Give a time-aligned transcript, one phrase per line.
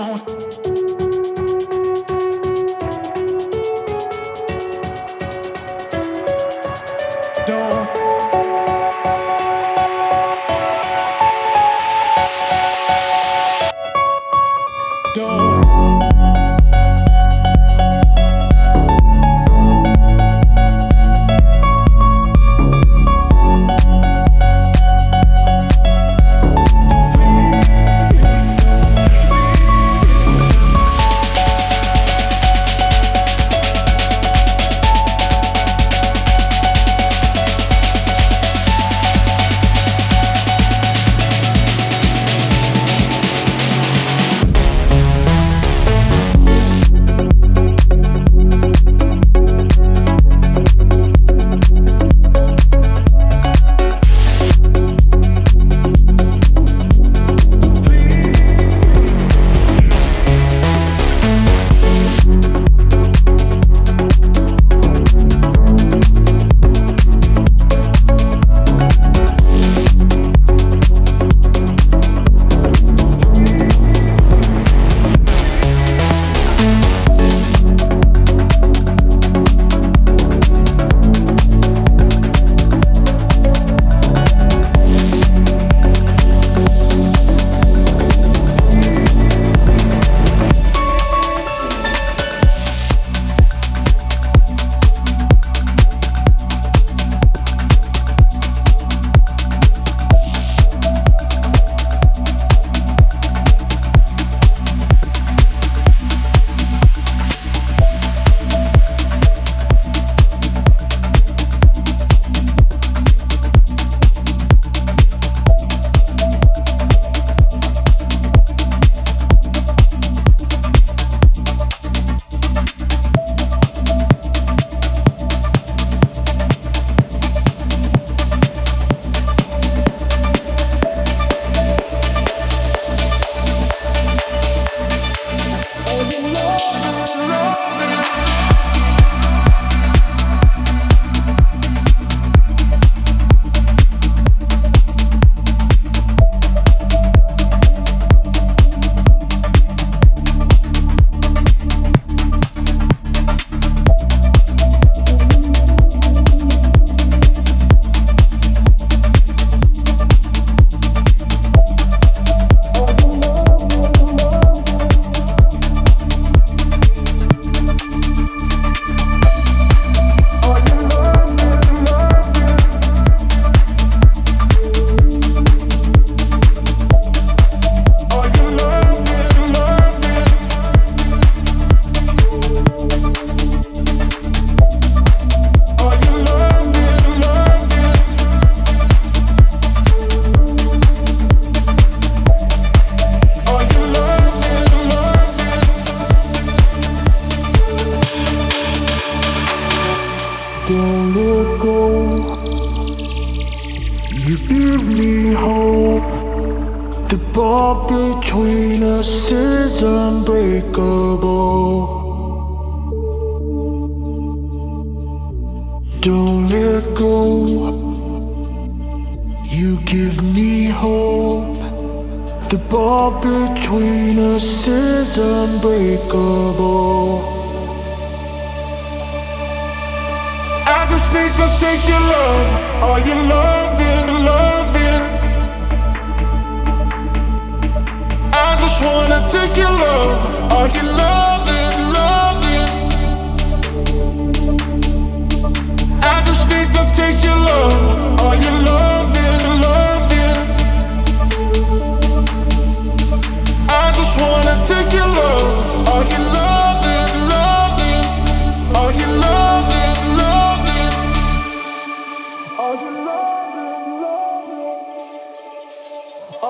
[0.00, 0.49] alone.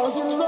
[0.01, 0.40] All your